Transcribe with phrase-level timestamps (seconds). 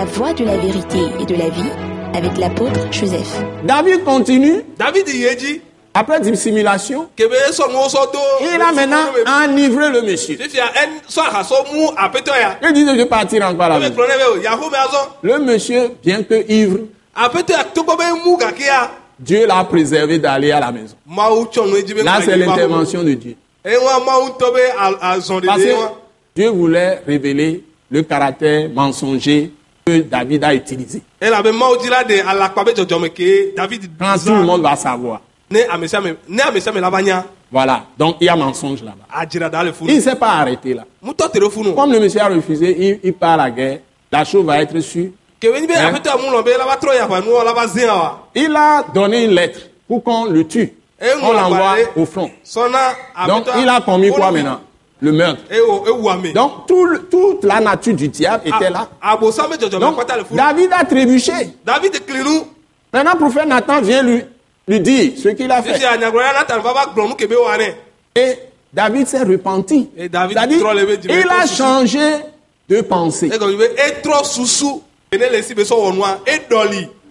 [0.00, 1.68] La voie de la vérité et de la vie
[2.14, 3.42] avec l'apôtre Joseph.
[3.64, 5.60] David continue, david dzi
[5.92, 7.26] après dissimulation, il
[8.62, 9.04] a maintenant
[9.44, 10.38] enivré le monsieur.
[10.40, 10.56] Il dit,
[12.86, 13.78] je vais partir encore la
[15.22, 16.78] Le monsieur, bien que ivre,
[19.18, 20.96] Dieu l'a préservé d'aller à la maison.
[22.04, 23.36] Là, c'est l'intervention de Dieu.
[23.62, 23.76] Parce
[25.62, 25.74] que
[26.34, 29.52] Dieu voulait révéler le caractère mensonger
[29.90, 31.02] que David a utilisé.
[33.98, 35.20] Quand tout le monde va savoir.
[37.52, 37.84] Voilà.
[37.98, 39.06] Donc, il y a mensonge là-bas.
[39.88, 40.84] Il ne s'est pas arrêté là.
[41.74, 43.78] Comme le monsieur a refusé, il, il part à la guerre.
[44.12, 45.10] La chose va être sûre.
[45.76, 45.92] Hein?
[48.34, 50.72] Il a donné une lettre pour qu'on le tue.
[51.22, 52.30] On l'envoie au front.
[53.26, 54.60] Donc, il a commis quoi maintenant?
[55.02, 55.42] Le meurtre.
[56.34, 58.88] Donc, tout le- toute la nature du diable était là.
[59.58, 59.96] dzɔdzɔme Donc,
[60.36, 61.32] David a trébuché.
[62.92, 64.22] Maintenant, le prophète Nathan vient lui,
[64.68, 65.78] lui dire ce qu'il a fait.
[68.14, 68.38] Et
[68.72, 69.88] David s'est repenti.
[69.96, 70.60] Et David
[71.08, 72.16] il a changé
[72.68, 73.28] de pensée.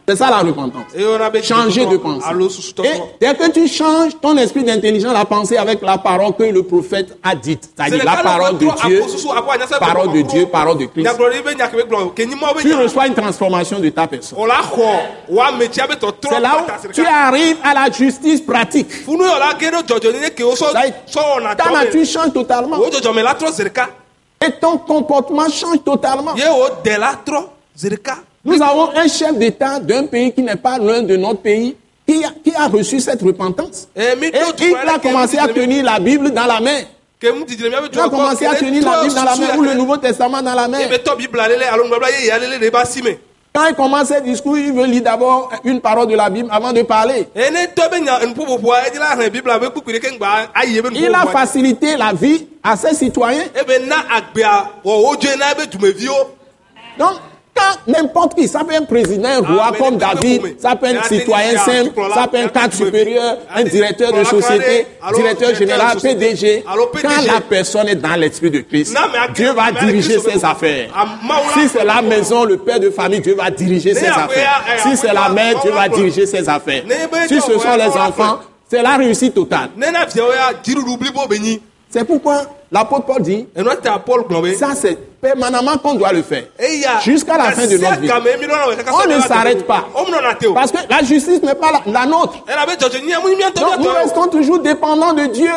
[0.09, 0.91] C'est ça la repentance.
[1.43, 2.25] Changer de pensée.
[2.83, 6.63] Et dès que tu changes ton esprit d'intelligence à penser avec la parole que le
[6.63, 9.03] prophète a dite, c'est-à-dire la parole de Dieu,
[9.79, 11.07] parole de Dieu, parole de Christ,
[12.61, 14.39] tu reçois une transformation de ta personne.
[14.39, 14.63] la
[16.27, 18.87] C'est là où tu arrives à la justice pratique.
[21.39, 22.77] la Ta nature change totalement.
[23.23, 23.35] la
[24.43, 26.33] Et ton comportement change totalement.
[28.45, 31.75] Nous avons un chef d'État d'un pays qui n'est pas loin de notre pays
[32.07, 33.87] qui a, qui a reçu cette repentance.
[33.95, 34.31] Eh, Et
[34.69, 36.79] il a commencé à tenir la Bible dans la main.
[37.21, 40.53] Il a commencé à tenir la Bible dans la main ou le Nouveau Testament dans
[40.53, 40.79] la main.
[43.53, 46.71] Quand il commence ses discours, il veut lire d'abord une parole de la Bible avant
[46.71, 47.27] de parler.
[50.95, 53.43] Il a facilité la vie à ses citoyens.
[56.97, 57.13] Donc,
[57.87, 60.99] n'importe qui, ça peut être un président, un roi Ah, comme David, ça peut être
[60.99, 64.85] un citoyen simple, ça peut être un cadre supérieur, un directeur de société,
[65.15, 66.63] directeur général, PDG.
[67.01, 68.95] Quand la personne est dans l'esprit de Christ,
[69.33, 70.89] Dieu va diriger ses affaires.
[71.53, 74.63] Si c'est la maison, le père de famille, Dieu va diriger ses affaires.
[74.75, 76.83] eh, Si c'est la mère, Dieu va diriger ses affaires.
[77.27, 79.69] Si ce sont les enfants, c'est la réussite totale.
[81.89, 83.47] C'est pourquoi l'apôtre Paul dit,
[84.55, 86.43] ça c'est permanemment qu'on doit le faire.
[87.03, 88.09] Jusqu'à la fin de notre vie.
[88.91, 89.85] On ne s'arrête pas.
[90.53, 92.35] Parce que la justice n'est pas la, la nôtre.
[93.55, 95.49] Donc nous restons toujours dépendants de Dieu.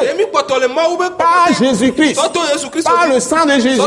[1.18, 2.18] Par Jésus-Christ.
[2.84, 3.80] Par le sang de Jésus.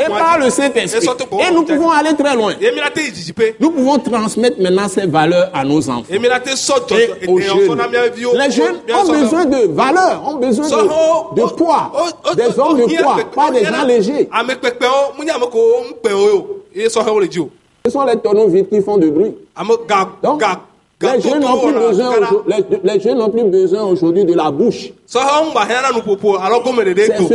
[0.00, 1.08] Et par le Saint-Esprit.
[1.48, 2.54] Et nous pouvons aller très loin.
[3.60, 6.04] Nous pouvons transmettre maintenant ces valeurs à nos enfants.
[6.10, 6.18] Et
[7.28, 7.78] aux jeunes.
[8.34, 11.92] Les jeunes ont besoin de valeurs, ont besoin de, de poids.
[12.36, 14.28] Des hommes de poids, pas des gens légers.
[17.84, 19.34] Ce sont les tonneaux vides qui font du bruit.
[20.22, 20.42] Donc,
[21.00, 24.50] les jeunes n'ont plus besoin, aujourd- les, les jeunes n'ont plus besoin aujourd'hui de la
[24.50, 24.92] bouche.
[25.06, 25.18] Ce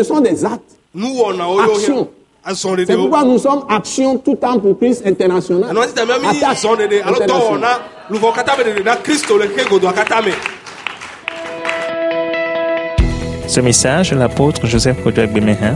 [0.04, 0.78] sont des actes.
[0.94, 2.08] nuwɔnawo yo Action.
[2.44, 5.70] hiã azɔ C'est pourquoi nous sommes Action tout temps pour Christ international.
[13.48, 15.76] Ce message de l'apôtre Joseph Kodouak Bemehin